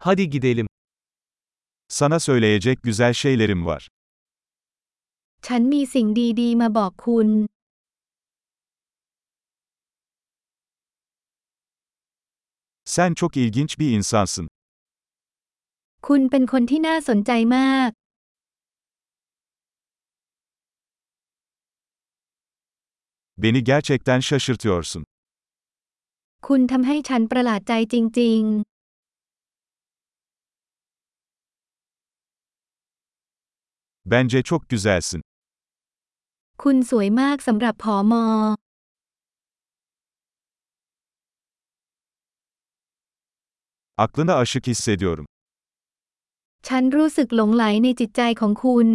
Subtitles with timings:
[0.00, 0.66] Hadi gidelim.
[1.88, 3.88] Sana söyleyecek güzel şeylerim var.
[5.46, 6.06] ฉันมีสิ่ง
[6.40, 7.28] ดีๆ มาบอกคุณ
[12.84, 14.46] Sen çok ilginç bir insansın.
[16.06, 17.90] คุณเป็นคนที่น่าสนใจมาก
[23.42, 25.02] Beni gerçekten şaşırtıyorsun.
[26.46, 28.42] คุณทำให้ฉันประหลาดใจจริง
[34.07, 35.21] Bence çok güzelsin.
[35.27, 38.25] ๆ คุณสวยมากสำหรับผอมอ
[44.05, 45.25] Aklına aşık hissediyorum.
[46.67, 48.87] ฉันรู้สึกหลงไหลในจิตใจของคุณ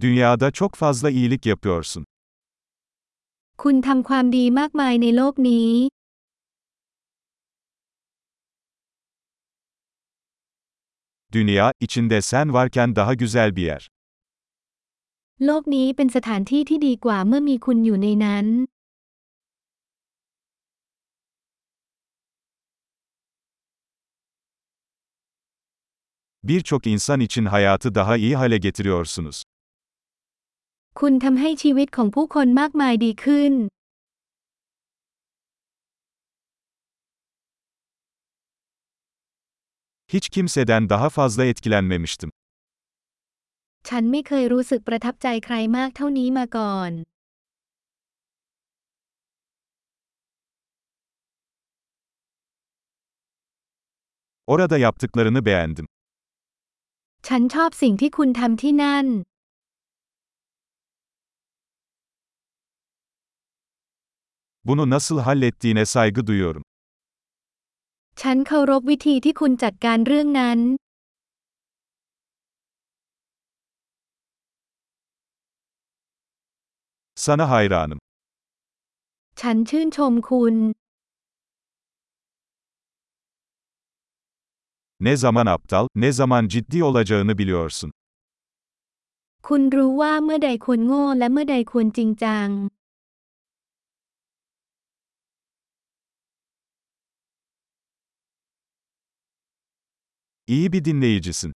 [0.00, 2.04] Dünyada çok fazla iyilik yapıyorsun.
[3.62, 5.70] คุณทำความดีมากมายในโลกนี้
[11.32, 13.88] Dünya, içinde sen varken daha güzel bir yer.
[15.46, 18.46] โลกนี้เป็นสถานที่ที่ดีกว่าเมื่อมีคุณอยู่ในนั้น
[26.44, 29.42] Birçok insan için hayatı daha iyi hale getiriyorsunuz.
[31.00, 33.52] คุณทำให้ชีวิตของผู้คนมากมายดีขึ้น
[40.12, 42.30] Hiç kimseden daha fazla etkilenmemiştim.
[43.88, 46.90] ฉันไม่เคยรู้สึกประทับใจใครมากเท่านี้มาก่อน
[54.46, 55.86] Orada yaptıklarını beğendim.
[57.28, 59.06] ฉันชอบสิ่งที่คุณทำที่นั่น
[64.64, 66.62] Bunu nasıl hallettiğine saygı duyuyorum.
[68.21, 70.59] ฉันเคารพวิธีที่คุณจัดการเรื่องนั้น
[77.25, 77.99] Sana hayranım.
[79.41, 80.55] ฉันชื่นชมคุณ
[84.99, 87.91] Ne zaman aptal, ne zaman ciddi olacağını biliyorsun.
[89.47, 92.47] คุณรู้ว่าเมื่อใดควรโง่และเมื่อใดควรจริงจัง
[100.46, 101.52] İyi bir dinleyicisin.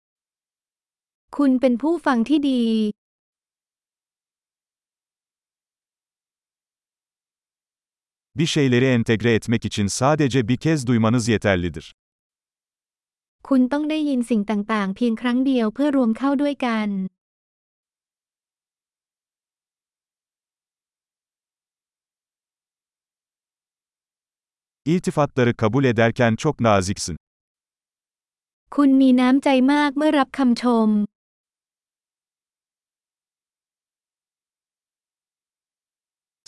[1.36, 2.62] คุณเป็นผู้ฟังที่ดี
[8.38, 11.94] Bir şeyleri entegre etmek için sadece bir kez duymanız yeterlidir.
[13.48, 16.88] คุณต้องได้ยินสิ่งต่างๆ เพียงครั้งเดียวเพื่อรวมเข้าด้วยกัน
[24.86, 27.16] İltifatları kabul ederken çok naziksin.
[28.75, 30.90] คุณมีน้ำใจมากเมื่อรับคำชม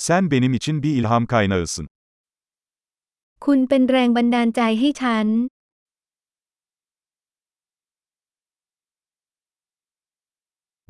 [0.07, 1.85] Sen benim için bir ilham kaynağısın.
[3.45, 5.27] คุณเป็นแรงบันดาลใจให้ฉัน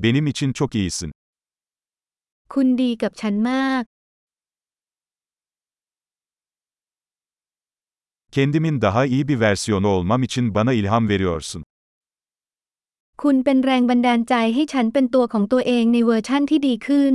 [0.03, 1.11] Benim için çok iyisin.
[2.53, 3.83] คุณดีกับฉันมาก
[8.32, 11.62] Kendimin daha iyi bir versiyonu olmam için bana ilham veriyorsun.
[13.22, 17.14] คุณเป็นแรงบันดาลใจให้ฉันเป็นตัวของตัวเองในเวอร์ชั่นที่ดีขึ้น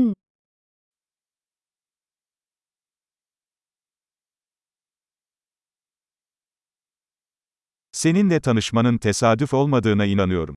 [7.92, 10.56] Seninle tanışmanın tesadüf olmadığına inanıyorum.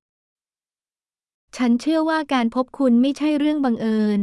[1.55, 4.21] ฉันเชื่อว่าการพบคุณไม่ใช่เรื่องบังเอิญ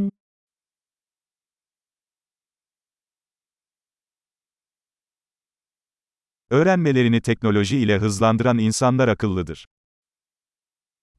[6.49, 9.65] Öğrenmelerini teknoloji ile hızlandıran insanlar akıllıdır.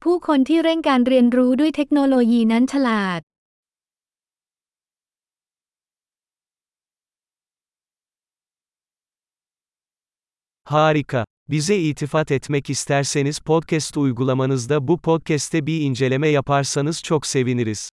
[0.03, 3.21] ผู้คนที่เร่งการเรียนรู้ด้วยเทคโนโลยีนั้นฉลาด
[10.65, 11.25] Harika.
[11.49, 17.89] Bize itifat etmek isterseniz podcast uygulamanızda bu podcast'te bir inceleme yaparsanız çok seviniriz.